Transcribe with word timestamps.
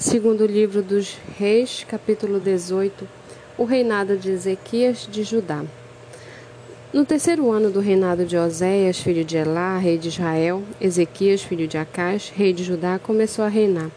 Segundo 0.00 0.46
livro 0.46 0.80
dos 0.80 1.18
Reis, 1.38 1.84
capítulo 1.86 2.40
18, 2.40 3.06
o 3.58 3.64
reinado 3.64 4.16
de 4.16 4.30
Ezequias 4.30 5.06
de 5.06 5.22
Judá. 5.22 5.62
No 6.90 7.04
terceiro 7.04 7.52
ano 7.52 7.70
do 7.70 7.80
reinado 7.80 8.24
de 8.24 8.34
Oséias, 8.34 8.98
filho 8.98 9.22
de 9.22 9.36
Elá, 9.36 9.76
rei 9.76 9.98
de 9.98 10.08
Israel, 10.08 10.62
Ezequias, 10.80 11.42
filho 11.42 11.68
de 11.68 11.76
Acás, 11.76 12.32
rei 12.34 12.54
de 12.54 12.64
Judá, 12.64 12.98
começou 12.98 13.44
a 13.44 13.48
reinar. 13.48 13.90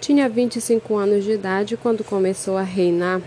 Tinha 0.00 0.26
25 0.26 0.96
anos 0.96 1.22
de 1.22 1.32
idade 1.32 1.76
quando 1.76 2.02
começou 2.02 2.56
a 2.56 2.62
reinar 2.62 3.20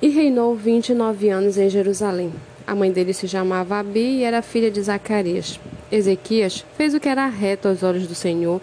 e 0.00 0.08
reinou 0.08 0.54
29 0.54 1.30
anos 1.30 1.58
em 1.58 1.68
Jerusalém. 1.68 2.32
A 2.64 2.76
mãe 2.76 2.92
dele 2.92 3.12
se 3.12 3.26
chamava 3.26 3.76
Abi 3.76 4.18
e 4.18 4.22
era 4.22 4.40
filha 4.40 4.70
de 4.70 4.80
Zacarias. 4.80 5.58
Ezequias 5.90 6.64
fez 6.76 6.94
o 6.94 7.00
que 7.00 7.08
era 7.08 7.26
reto 7.26 7.66
aos 7.66 7.82
olhos 7.82 8.06
do 8.06 8.14
Senhor 8.14 8.60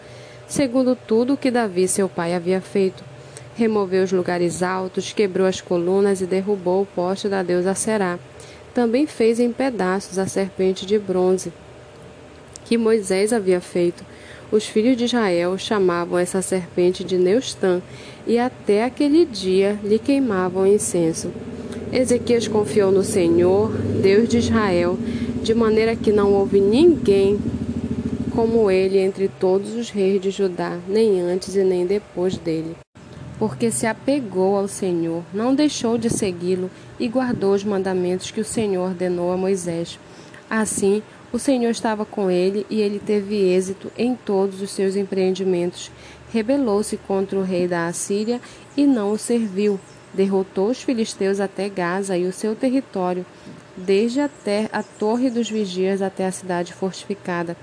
segundo 0.50 0.96
tudo 0.96 1.34
o 1.34 1.38
que 1.38 1.50
Davi, 1.50 1.88
seu 1.88 2.10
pai, 2.10 2.34
havia 2.34 2.60
feito. 2.60 3.04
Removeu 3.56 4.04
os 4.04 4.12
lugares 4.12 4.62
altos, 4.62 5.14
quebrou 5.14 5.48
as 5.48 5.62
colunas 5.62 6.20
e 6.20 6.26
derrubou 6.26 6.82
o 6.82 6.86
poste 6.86 7.30
da 7.30 7.42
deusa 7.44 7.76
Será. 7.76 8.20
Também 8.74 9.08
fez 9.08 9.40
em 9.40 9.52
pedaços 9.52 10.18
a 10.18 10.28
serpente 10.28 10.86
de 10.86 11.00
bronze 11.00 11.54
que 12.70 12.78
Moisés 12.78 13.34
havia 13.34 13.60
feito. 13.60 14.06
Os 14.52 14.66
filhos 14.66 14.96
de 14.96 15.06
Israel 15.06 15.58
chamavam 15.58 16.20
essa 16.20 16.40
serpente 16.40 17.04
de 17.04 17.18
Neustã, 17.18 17.82
e 18.28 18.38
até 18.38 18.84
aquele 18.84 19.26
dia 19.26 19.80
lhe 19.84 19.98
queimavam 19.98 20.68
incenso. 20.68 21.32
Ezequias 21.92 22.48
confiou 22.48 22.92
no 22.92 23.04
Senhor, 23.04 23.72
Deus 23.72 24.30
de 24.30 24.38
Israel, 24.38 25.00
de 25.42 25.56
maneira 25.56 25.96
que 25.96 26.12
não 26.12 26.32
houve 26.32 26.62
ninguém 26.62 27.40
como 28.40 28.72
ele 28.72 28.98
entre 29.00 29.28
todos 29.28 29.74
os 29.74 29.90
reis 29.90 30.22
de 30.22 30.32
Judá, 30.32 30.80
nem 30.88 31.20
antes 31.20 31.58
e 31.58 31.62
nem 31.62 31.86
depois 31.86 32.38
dele. 32.38 32.74
Porque 33.38 33.70
se 33.70 33.86
apegou 33.86 34.56
ao 34.56 34.66
Senhor, 34.66 35.24
não 35.34 35.54
deixou 35.54 35.98
de 35.98 36.10
segui-lo 36.10 36.72
e 36.98 37.10
guardou 37.10 37.54
os 37.54 37.66
mandamentos 37.66 38.32
que 38.32 38.40
o 38.40 38.46
Senhor 38.46 38.92
ordenou 38.92 39.34
a 39.34 39.36
Moisés. 39.36 40.00
Assim, 40.50 41.04
o 41.34 41.38
Senhor 41.38 41.70
estava 41.70 42.06
com 42.06 42.32
ele 42.32 42.66
e 42.70 42.80
ele 42.80 42.98
teve 42.98 43.36
êxito 43.36 43.92
em 43.98 44.16
todos 44.16 44.62
os 44.62 44.72
seus 44.72 44.96
empreendimentos. 44.96 45.92
Rebelou-se 46.32 46.96
contra 46.96 47.38
o 47.38 47.44
rei 47.44 47.68
da 47.68 47.88
Assíria 47.88 48.40
e 48.78 48.88
não 48.88 49.12
o 49.12 49.18
serviu. 49.18 49.78
Derrotou 50.14 50.70
os 50.70 50.82
filisteus 50.82 51.42
até 51.42 51.68
Gaza 51.68 52.18
e 52.18 52.26
o 52.26 52.32
seu 52.32 52.56
território, 52.56 53.26
desde 53.76 54.22
até 54.22 54.70
a 54.72 54.82
torre 54.82 55.30
dos 55.30 55.50
vigias 55.50 56.02
até 56.02 56.26
a 56.26 56.32
cidade 56.32 56.72
fortificada 56.74 57.58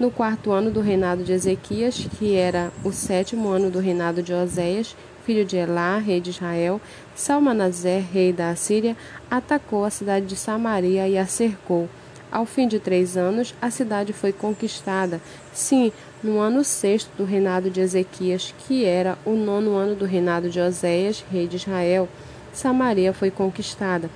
no 0.00 0.10
quarto 0.10 0.50
ano 0.50 0.70
do 0.70 0.80
reinado 0.80 1.22
de 1.22 1.30
Ezequias, 1.34 2.08
que 2.18 2.34
era 2.34 2.72
o 2.82 2.90
sétimo 2.90 3.50
ano 3.50 3.70
do 3.70 3.78
reinado 3.78 4.22
de 4.22 4.32
Oséias, 4.32 4.96
filho 5.26 5.44
de 5.44 5.58
Elá, 5.58 5.98
rei 5.98 6.22
de 6.22 6.30
Israel, 6.30 6.80
Salmanazé, 7.14 8.02
rei 8.10 8.32
da 8.32 8.48
Assíria, 8.48 8.96
atacou 9.30 9.84
a 9.84 9.90
cidade 9.90 10.24
de 10.24 10.36
Samaria 10.36 11.06
e 11.06 11.18
a 11.18 11.26
cercou. 11.26 11.86
Ao 12.32 12.46
fim 12.46 12.66
de 12.66 12.78
três 12.78 13.14
anos, 13.14 13.54
a 13.60 13.70
cidade 13.70 14.14
foi 14.14 14.32
conquistada. 14.32 15.20
Sim, 15.52 15.92
no 16.22 16.38
ano 16.38 16.64
sexto 16.64 17.10
do 17.18 17.24
reinado 17.26 17.68
de 17.68 17.82
Ezequias, 17.82 18.54
que 18.66 18.86
era 18.86 19.18
o 19.26 19.32
nono 19.32 19.76
ano 19.76 19.94
do 19.94 20.06
reinado 20.06 20.48
de 20.48 20.60
Oséias, 20.60 21.22
rei 21.30 21.46
de 21.46 21.56
Israel, 21.56 22.08
Samaria 22.54 23.12
foi 23.12 23.30
conquistada. 23.30 24.08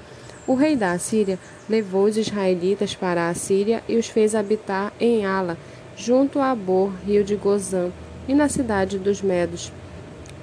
O 0.46 0.54
rei 0.54 0.76
da 0.76 0.92
Assíria 0.92 1.38
levou 1.68 2.04
os 2.04 2.16
israelitas 2.16 2.94
para 2.94 3.22
a 3.22 3.28
Assíria 3.30 3.82
e 3.88 3.96
os 3.96 4.08
fez 4.08 4.34
habitar 4.34 4.92
em 5.00 5.24
Ala, 5.24 5.56
junto 5.96 6.38
a 6.38 6.50
Abor, 6.50 6.92
rio 7.06 7.24
de 7.24 7.34
Gozã, 7.34 7.90
e 8.28 8.34
na 8.34 8.48
cidade 8.48 8.98
dos 8.98 9.22
Medos. 9.22 9.72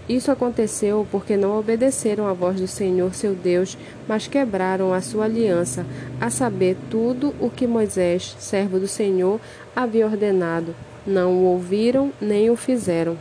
Isso 0.09 0.31
aconteceu 0.31 1.07
porque 1.11 1.37
não 1.37 1.57
obedeceram 1.57 2.27
à 2.27 2.33
voz 2.33 2.59
do 2.59 2.67
Senhor 2.67 3.13
seu 3.13 3.35
Deus, 3.35 3.77
mas 4.07 4.27
quebraram 4.27 4.91
a 4.91 5.01
sua 5.01 5.25
aliança, 5.25 5.85
a 6.19 6.29
saber, 6.29 6.75
tudo 6.89 7.33
o 7.39 7.49
que 7.49 7.67
Moisés, 7.67 8.35
servo 8.39 8.79
do 8.79 8.87
Senhor, 8.87 9.39
havia 9.75 10.05
ordenado. 10.05 10.75
Não 11.05 11.33
o 11.33 11.43
ouviram 11.45 12.11
nem 12.19 12.49
o 12.49 12.55
fizeram. 12.55 13.17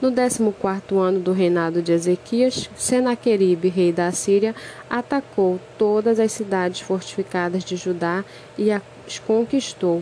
No 0.00 0.12
14 0.12 0.94
ano 0.94 1.18
do 1.18 1.32
reinado 1.32 1.82
de 1.82 1.90
Ezequias, 1.90 2.70
Senaqueribe, 2.76 3.68
rei 3.68 3.92
da 3.92 4.12
Síria, 4.12 4.54
atacou 4.88 5.58
todas 5.76 6.20
as 6.20 6.30
cidades 6.30 6.80
fortificadas 6.80 7.64
de 7.64 7.74
Judá 7.74 8.24
e 8.56 8.70
as 8.70 9.18
conquistou. 9.26 10.00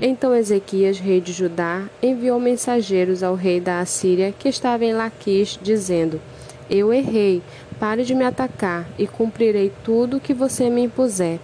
Então 0.00 0.32
Ezequias, 0.32 1.00
rei 1.00 1.20
de 1.20 1.32
Judá, 1.32 1.82
enviou 2.00 2.38
mensageiros 2.38 3.24
ao 3.24 3.34
rei 3.34 3.60
da 3.60 3.80
Assíria, 3.80 4.32
que 4.38 4.48
estava 4.48 4.84
em 4.84 4.94
Laquis, 4.94 5.58
dizendo: 5.60 6.20
Eu 6.70 6.92
errei, 6.92 7.42
pare 7.80 8.04
de 8.04 8.14
me 8.14 8.24
atacar, 8.24 8.88
e 8.96 9.08
cumprirei 9.08 9.72
tudo 9.82 10.18
o 10.18 10.20
que 10.20 10.32
você 10.32 10.70
me 10.70 10.82
impuser. 10.82 11.40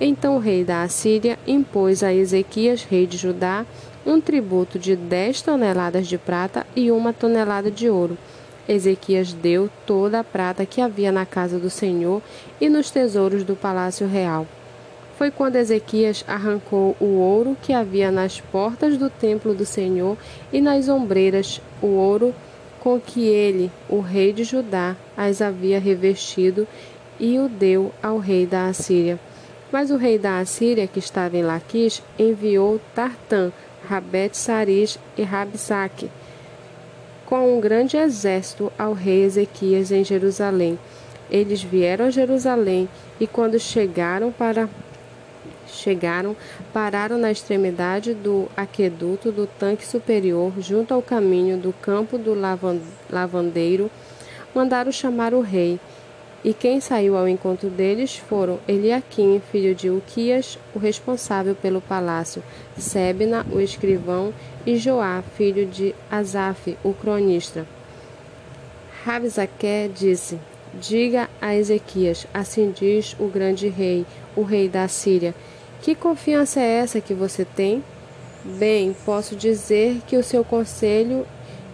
Então 0.00 0.36
o 0.36 0.38
rei 0.38 0.64
da 0.64 0.82
Assíria 0.82 1.36
impôs 1.46 2.04
a 2.04 2.14
Ezequias, 2.14 2.84
rei 2.84 3.08
de 3.08 3.18
Judá, 3.18 3.66
um 4.06 4.20
tributo 4.20 4.78
de 4.78 4.96
dez 4.96 5.42
toneladas 5.42 6.06
de 6.06 6.18
prata 6.18 6.66
e 6.74 6.90
uma 6.90 7.12
tonelada 7.12 7.70
de 7.70 7.88
ouro. 7.88 8.16
Ezequias 8.68 9.32
deu 9.32 9.68
toda 9.84 10.20
a 10.20 10.24
prata 10.24 10.64
que 10.64 10.80
havia 10.80 11.10
na 11.10 11.26
casa 11.26 11.58
do 11.58 11.70
Senhor 11.70 12.22
e 12.60 12.68
nos 12.68 12.90
tesouros 12.90 13.44
do 13.44 13.56
palácio 13.56 14.06
real 14.06 14.46
foi 15.20 15.30
quando 15.30 15.56
Ezequias 15.56 16.24
arrancou 16.26 16.96
o 16.98 17.18
ouro 17.18 17.54
que 17.60 17.74
havia 17.74 18.10
nas 18.10 18.40
portas 18.40 18.96
do 18.96 19.10
templo 19.10 19.52
do 19.52 19.66
Senhor 19.66 20.16
e 20.50 20.62
nas 20.62 20.88
ombreiras, 20.88 21.60
o 21.82 21.88
ouro 21.88 22.34
com 22.80 22.98
que 22.98 23.28
ele, 23.28 23.70
o 23.86 24.00
rei 24.00 24.32
de 24.32 24.44
Judá, 24.44 24.96
as 25.14 25.42
havia 25.42 25.78
revestido, 25.78 26.66
e 27.18 27.38
o 27.38 27.50
deu 27.50 27.92
ao 28.02 28.16
rei 28.16 28.46
da 28.46 28.64
Assíria. 28.64 29.20
Mas 29.70 29.90
o 29.90 29.98
rei 29.98 30.18
da 30.18 30.38
Assíria, 30.38 30.86
que 30.86 30.98
estava 30.98 31.36
em 31.36 31.42
Laquis, 31.42 32.02
enviou 32.18 32.80
Tartã, 32.94 33.52
Rabet 33.90 34.36
Saris 34.36 35.00
e 35.18 35.22
Rabsaque, 35.24 36.08
com 37.26 37.56
um 37.56 37.60
grande 37.60 37.96
exército 37.96 38.72
ao 38.78 38.92
rei 38.92 39.24
Ezequias 39.24 39.90
em 39.90 40.04
Jerusalém. 40.04 40.78
Eles 41.28 41.60
vieram 41.60 42.04
a 42.04 42.10
Jerusalém 42.10 42.88
e, 43.18 43.26
quando 43.26 43.58
chegaram 43.58 44.30
para 44.30 44.68
chegaram, 45.66 46.36
pararam 46.72 47.18
na 47.18 47.32
extremidade 47.32 48.14
do 48.14 48.48
aqueduto 48.56 49.32
do 49.32 49.48
tanque 49.48 49.84
superior, 49.84 50.52
junto 50.60 50.94
ao 50.94 51.02
caminho 51.02 51.58
do 51.58 51.72
campo 51.72 52.16
do 52.16 52.32
lavandeiro, 53.10 53.90
mandaram 54.54 54.92
chamar 54.92 55.34
o 55.34 55.40
rei. 55.40 55.80
E 56.42 56.54
quem 56.54 56.80
saiu 56.80 57.16
ao 57.16 57.28
encontro 57.28 57.68
deles 57.68 58.16
foram 58.16 58.58
Eliaquim, 58.66 59.42
filho 59.52 59.74
de 59.74 59.90
Uquias, 59.90 60.58
o 60.74 60.78
responsável 60.78 61.54
pelo 61.54 61.80
palácio, 61.80 62.42
Sebna, 62.78 63.44
o 63.52 63.60
escrivão, 63.60 64.32
e 64.64 64.76
Joá, 64.76 65.22
filho 65.36 65.66
de 65.66 65.94
Asaf, 66.10 66.76
o 66.82 66.94
cronista. 66.94 67.66
Rabzaque 69.04 69.90
disse: 69.94 70.38
Diga 70.80 71.28
a 71.40 71.54
Ezequias: 71.54 72.26
Assim 72.32 72.70
diz 72.70 73.14
o 73.18 73.26
grande 73.26 73.68
rei, 73.68 74.06
o 74.34 74.42
rei 74.42 74.68
da 74.68 74.88
Síria 74.88 75.34
que 75.82 75.94
confiança 75.94 76.60
é 76.60 76.74
essa 76.74 77.00
que 77.00 77.14
você 77.14 77.42
tem? 77.42 77.82
Bem, 78.44 78.94
posso 79.06 79.34
dizer 79.34 80.02
que 80.06 80.16
o 80.16 80.22
seu 80.22 80.44
conselho 80.44 81.26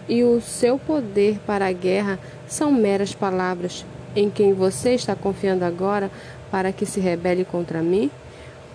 e 0.07 0.23
o 0.23 0.39
seu 0.39 0.79
poder 0.79 1.39
para 1.45 1.67
a 1.67 1.73
guerra 1.73 2.17
são 2.47 2.71
meras 2.71 3.13
palavras 3.13 3.85
em 4.17 4.31
quem 4.31 4.51
você 4.51 4.95
está 4.95 5.15
confiando 5.15 5.63
agora 5.63 6.09
para 6.49 6.71
que 6.71 6.85
se 6.85 6.99
rebele 6.99 7.45
contra 7.45 7.83
mim? 7.83 8.09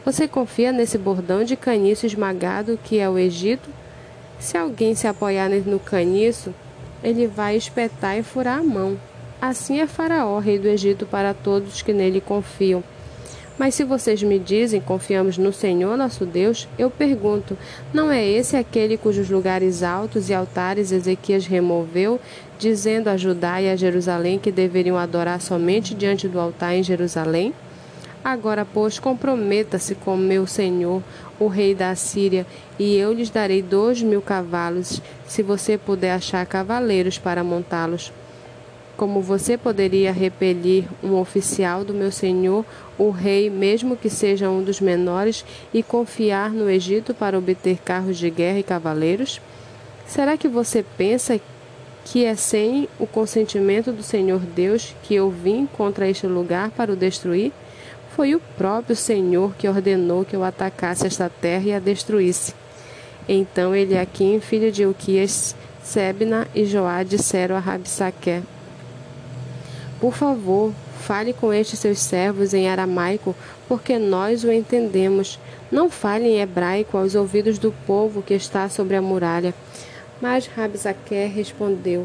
Você 0.05 0.29
confia 0.29 0.71
nesse 0.73 0.97
bordão 0.97 1.43
de 1.43 1.57
caniço 1.57 2.07
esmagado 2.07 2.79
que 2.85 2.99
é 2.99 3.09
o 3.09 3.19
Egito? 3.19 3.69
Se 4.39 4.57
alguém 4.57 4.95
se 4.95 5.07
apoiar 5.07 5.49
no 5.49 5.81
caniço, 5.81 6.55
ele 7.03 7.27
vai 7.27 7.56
espetar 7.56 8.17
e 8.17 8.23
furar 8.23 8.59
a 8.59 8.62
mão. 8.62 8.97
Assim 9.41 9.81
é 9.81 9.87
Faraó, 9.87 10.39
rei 10.39 10.59
do 10.59 10.69
Egito, 10.69 11.06
para 11.06 11.35
todos 11.35 11.83
que 11.83 11.93
nele 11.93 12.21
confiam. 12.21 12.83
Mas 13.58 13.75
se 13.75 13.84
vocês 13.84 14.22
me 14.22 14.38
dizem, 14.38 14.81
confiamos 14.81 15.37
no 15.37 15.52
Senhor 15.52 15.96
nosso 15.96 16.25
Deus, 16.25 16.66
eu 16.78 16.90
pergunto: 16.90 17.56
não 17.93 18.10
é 18.10 18.26
esse 18.26 18.56
aquele 18.56 18.96
cujos 18.96 19.28
lugares 19.28 19.82
altos 19.82 20.31
e 20.31 20.34
altares 20.34 20.90
Ezequias 20.90 21.46
removeu, 21.46 22.20
dizendo 22.58 23.08
a 23.08 23.16
Judá 23.16 23.60
e 23.60 23.69
a 23.69 23.76
Jerusalém 23.76 24.38
que 24.38 24.50
deveriam 24.50 24.96
adorar 24.96 25.40
somente 25.40 25.94
diante 25.94 26.26
do 26.26 26.40
altar 26.40 26.75
em 26.75 26.82
Jerusalém? 26.82 27.52
Agora, 28.25 28.64
pois, 28.64 29.00
comprometa-se 29.00 29.96
com 29.96 30.16
meu 30.16 30.46
senhor, 30.46 31.02
o 31.40 31.49
rei 31.49 31.75
da 31.75 31.94
Síria, 31.96 32.46
e 32.78 32.96
eu 32.96 33.12
lhes 33.12 33.31
darei 33.31 33.60
dois 33.60 34.00
mil 34.00 34.22
cavalos, 34.22 35.02
se 35.26 35.43
você 35.43 35.76
puder 35.76 36.12
achar 36.12 36.46
cavaleiros 36.46 37.19
para 37.19 37.43
montá-los 37.43 38.12
como 38.97 39.21
você 39.21 39.56
poderia 39.56 40.12
repelir 40.12 40.85
um 41.03 41.15
oficial 41.19 41.85
do 41.85 41.94
meu 41.94 42.12
senhor, 42.12 42.65
o 42.99 43.11
rei, 43.11 43.49
mesmo 43.49 43.97
que 43.97 44.11
seja 44.11 44.50
um 44.50 44.62
dos 44.62 44.81
menores, 44.81 45.44
e 45.73 45.83
confiar 45.83 46.50
no 46.50 46.69
Egito 46.69 47.15
para 47.15 47.39
obter 47.39 47.79
carros 47.79 48.19
de 48.19 48.31
guerra 48.31 48.59
e 48.59 48.62
cavaleiros? 48.62 49.41
Será 50.06 50.37
que 50.37 50.49
você 50.49 50.85
pensa 50.97 51.41
que 52.05 52.25
é 52.25 52.35
sem 52.35 52.89
o 52.99 53.06
consentimento 53.06 53.93
do 53.93 54.03
Senhor 54.03 54.41
Deus 54.41 54.95
que 55.03 55.15
eu 55.15 55.31
vim 55.31 55.67
contra 55.67 56.09
este 56.09 56.27
lugar 56.27 56.71
para 56.71 56.93
o 56.93 56.97
destruir? 56.97 57.53
Foi 58.15 58.35
o 58.35 58.41
próprio 58.59 58.95
Senhor 58.95 59.55
que 59.56 59.69
ordenou 59.69 60.25
que 60.25 60.37
eu 60.37 60.45
atacasse 60.45 61.06
esta 61.06 61.31
terra 61.31 61.65
e 61.65 61.73
a 61.73 61.79
destruísse. 61.79 62.55
Então 63.27 63.75
Eliakim, 63.75 64.38
filho 64.41 64.71
de 64.71 64.85
Uquias, 64.85 65.55
Sebna 65.83 66.47
e 66.55 66.65
Joá 66.65 67.03
disseram 67.03 67.56
a 67.56 67.61
Rabsaque: 67.61 68.43
Por 70.02 70.14
favor, 70.14 70.72
fale 70.99 71.32
com 71.32 71.54
estes 71.54 71.78
seus 71.78 72.00
servos 72.00 72.52
em 72.52 72.69
aramaico, 72.69 73.37
porque 73.69 74.00
nós 74.00 74.43
o 74.43 74.50
entendemos. 74.50 75.38
Não 75.70 75.88
fale 75.88 76.25
em 76.25 76.40
hebraico 76.40 76.99
aos 76.99 77.14
ouvidos 77.14 77.56
do 77.56 77.70
povo 77.87 78.20
que 78.20 78.34
está 78.34 78.69
sobre 78.69 78.96
a 78.96 79.00
muralha. 79.00 79.54
Mas 80.20 80.49
Rabsaque 80.49 81.26
respondeu: 81.26 82.04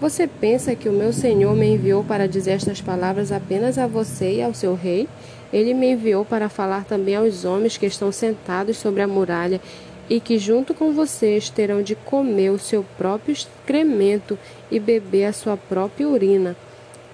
Você 0.00 0.26
pensa 0.26 0.74
que 0.74 0.88
o 0.88 0.92
meu 0.92 1.12
senhor 1.12 1.54
me 1.54 1.72
enviou 1.72 2.02
para 2.02 2.26
dizer 2.26 2.50
estas 2.50 2.80
palavras 2.80 3.30
apenas 3.30 3.78
a 3.78 3.86
você 3.86 4.38
e 4.38 4.42
ao 4.42 4.52
seu 4.52 4.74
rei? 4.74 5.08
Ele 5.52 5.72
me 5.72 5.92
enviou 5.92 6.24
para 6.24 6.48
falar 6.48 6.84
também 6.84 7.14
aos 7.14 7.44
homens 7.44 7.76
que 7.76 7.86
estão 7.86 8.10
sentados 8.10 8.76
sobre 8.76 9.02
a 9.02 9.06
muralha 9.06 9.60
e 10.08 10.18
que 10.18 10.36
junto 10.36 10.74
com 10.74 10.92
vocês 10.92 11.48
terão 11.48 11.80
de 11.80 11.94
comer 11.94 12.50
o 12.50 12.58
seu 12.58 12.84
próprio 12.98 13.32
excremento 13.32 14.36
e 14.68 14.80
beber 14.80 15.26
a 15.26 15.32
sua 15.32 15.56
própria 15.56 16.08
urina. 16.08 16.56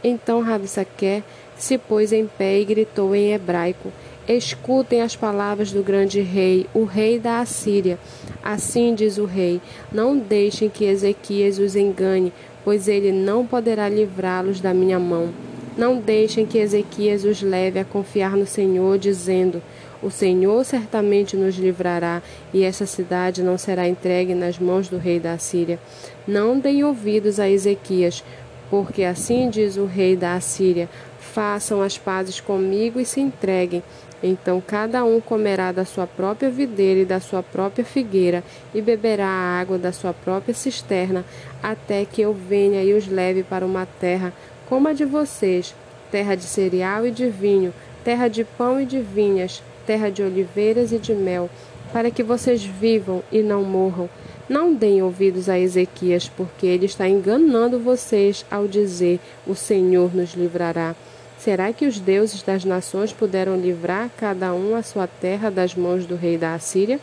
Então 0.02 0.40
Rabsaque 0.40 1.22
se 1.56 1.78
pôs 1.78 2.12
em 2.12 2.26
pé 2.26 2.60
e 2.60 2.64
gritou 2.64 3.14
em 3.14 3.32
hebraico: 3.32 3.93
Escutem 4.28 5.02
as 5.02 5.14
palavras 5.14 5.70
do 5.70 5.82
grande 5.82 6.20
rei, 6.20 6.66
o 6.75 6.84
rei 6.84 7.19
da 7.19 7.40
Assíria. 7.40 7.98
Assim 8.43 8.94
diz 8.94 9.19
o 9.19 9.25
rei: 9.25 9.60
Não 9.93 10.19
deixem 10.19 10.69
que 10.69 10.84
Ezequias 10.84 11.58
os 11.58 11.76
engane, 11.76 12.32
pois 12.64 12.88
ele 12.88 13.12
não 13.12 13.46
poderá 13.46 13.88
livrá-los 13.88 14.60
da 14.60 14.75
minha 14.75 14.98
mão. 14.98 15.32
Não 15.76 15.99
deixem 15.99 16.46
que 16.46 16.58
Ezequias 16.58 17.25
os 17.25 17.42
leve 17.42 17.78
a 17.78 17.84
confiar 17.84 18.37
no 18.37 18.46
Senhor, 18.46 18.99
dizendo: 18.99 19.62
O 20.02 20.10
Senhor 20.10 20.64
certamente 20.64 21.37
nos 21.37 21.56
livrará, 21.56 22.22
e 22.52 22.64
essa 22.64 22.87
cidade 22.87 23.42
não 23.42 23.56
será 23.56 23.87
entregue 23.87 24.34
nas 24.34 24.58
mãos 24.58 24.88
do 24.88 24.96
rei 24.96 25.20
da 25.20 25.34
Assíria. 25.34 25.78
Não 26.26 26.58
deem 26.58 26.82
ouvidos 26.82 27.38
a 27.38 27.49
Ezequias, 27.49 28.25
porque 28.70 29.04
assim 29.04 29.48
diz 29.48 29.76
o 29.76 29.86
rei 29.86 30.16
da 30.16 30.34
Assíria: 30.34 30.88
Façam 31.18 31.82
as 31.82 31.98
pazes 31.98 32.40
comigo 32.40 33.00
e 33.00 33.04
se 33.04 33.20
entreguem 33.20 33.82
então 34.22 34.62
cada 34.64 35.04
um 35.04 35.20
comerá 35.20 35.72
da 35.72 35.84
sua 35.84 36.06
própria 36.06 36.50
videira 36.50 37.00
e 37.00 37.04
da 37.04 37.20
sua 37.20 37.42
própria 37.42 37.84
figueira, 37.84 38.42
e 38.74 38.80
beberá 38.80 39.26
a 39.26 39.60
água 39.60 39.78
da 39.78 39.92
sua 39.92 40.12
própria 40.12 40.54
cisterna, 40.54 41.24
até 41.62 42.04
que 42.04 42.22
eu 42.22 42.32
venha 42.32 42.82
e 42.82 42.94
os 42.94 43.06
leve 43.06 43.42
para 43.42 43.66
uma 43.66 43.86
terra 44.00 44.32
como 44.68 44.88
a 44.88 44.92
de 44.92 45.04
vocês, 45.04 45.74
terra 46.10 46.34
de 46.34 46.44
cereal 46.44 47.06
e 47.06 47.10
de 47.10 47.28
vinho, 47.28 47.72
terra 48.02 48.28
de 48.28 48.42
pão 48.42 48.80
e 48.80 48.86
de 48.86 49.00
vinhas, 49.00 49.62
terra 49.86 50.10
de 50.10 50.22
oliveiras 50.22 50.92
e 50.92 50.98
de 50.98 51.14
mel, 51.14 51.48
para 51.92 52.10
que 52.10 52.22
vocês 52.22 52.64
vivam 52.64 53.22
e 53.30 53.42
não 53.42 53.62
morram. 53.62 54.08
Não 54.48 54.72
deem 54.72 55.02
ouvidos 55.02 55.48
a 55.48 55.58
Ezequias, 55.58 56.28
porque 56.28 56.66
ele 56.66 56.87
está 56.87 57.08
enganando 57.08 57.81
vocês 57.81 58.46
ao 58.48 58.69
dizer: 58.69 59.19
O 59.46 59.54
Senhor 59.54 60.14
nos 60.14 60.34
livrará. 60.34 60.94
Será 61.37 61.72
que 61.72 61.87
os 61.87 61.98
deuses 61.98 62.43
das 62.43 62.64
nações 62.64 63.12
puderam 63.12 63.56
livrar 63.56 64.10
cada 64.16 64.54
um 64.54 64.75
a 64.75 64.82
sua 64.82 65.06
terra 65.06 65.50
das 65.50 65.75
mãos 65.75 66.06
do 66.06 66.16
rei 66.16 66.38
da 66.38 66.54
Assíria? 66.54 67.00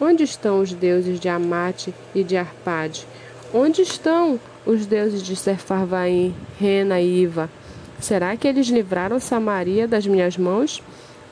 Onde 0.00 0.24
estão 0.24 0.60
os 0.60 0.72
deuses 0.72 1.20
de 1.20 1.28
Amate 1.28 1.94
e 2.14 2.24
de 2.24 2.36
Arpade? 2.36 3.06
Onde 3.52 3.82
estão 3.82 4.40
os 4.64 4.86
deuses 4.86 5.22
de 5.22 5.36
Sefarvaim, 5.36 6.34
Rena 6.58 7.00
e 7.00 7.22
Iva? 7.22 7.50
Será 8.00 8.34
que 8.36 8.48
eles 8.48 8.68
livraram 8.68 9.20
Samaria 9.20 9.86
das 9.86 10.06
minhas 10.06 10.36
mãos? 10.36 10.82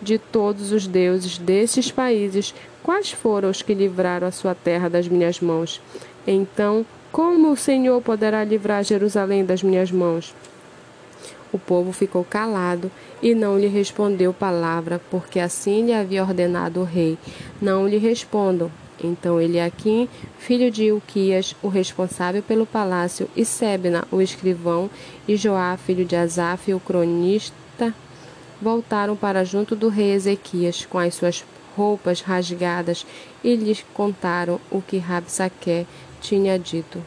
De 0.01 0.19
todos 0.19 0.71
os 0.71 0.87
deuses 0.87 1.39
desses 1.39 1.91
países, 1.91 2.55
quais 2.89 3.13
foram 3.13 3.51
os 3.51 3.61
que 3.61 3.75
livraram 3.75 4.27
a 4.27 4.31
sua 4.31 4.55
terra 4.55 4.89
das 4.89 5.07
minhas 5.07 5.43
mãos? 5.43 5.79
Então, 6.27 6.87
como 7.13 7.53
o 7.53 7.57
Senhor 7.57 8.01
poderá 8.01 8.43
livrar 8.43 8.83
Jerusalém 8.83 9.45
das 9.45 9.63
minhas 9.63 9.93
mãos? 9.93 10.35
O 11.53 11.59
povo 11.59 11.93
ficou 11.93 12.25
calado 12.25 12.91
e 13.21 13.35
não 13.35 13.59
lhe 13.59 13.67
respondeu 13.67 14.33
palavra, 14.33 14.99
porque 15.11 15.39
assim 15.39 15.85
lhe 15.85 15.93
havia 15.93 16.23
ordenado 16.23 16.81
o 16.81 16.85
rei. 16.85 17.19
Não 17.61 17.87
lhe 17.87 17.99
respondam. 17.99 18.73
Então 19.05 19.39
Eliaquim, 19.39 20.09
filho 20.39 20.71
de 20.71 20.85
Ilquias, 20.85 21.55
o 21.63 21.69
responsável 21.69 22.43
pelo 22.43 22.65
palácio, 22.65 23.29
e 23.37 23.45
Sebna, 23.45 24.09
o 24.11 24.23
escrivão, 24.23 24.89
e 25.29 25.37
Joá, 25.37 25.77
filho 25.77 26.07
de 26.07 26.17
Asaf, 26.17 26.73
o 26.73 26.81
cronista, 26.81 27.93
voltaram 28.63 29.15
para 29.15 29.45
junto 29.45 29.77
do 29.77 29.91
rei 29.91 30.13
Ezequias 30.13 30.87
com 30.87 30.99
as 30.99 31.15
suas 31.15 31.45
roupas 31.79 32.21
rasgadas 32.21 33.07
e 33.45 33.55
lhes 33.55 33.85
contaram 33.95 34.61
o 34.69 34.83
que 34.83 34.99
Rabsaque 34.99 35.87
tinha 36.21 36.59
dito. 36.59 37.01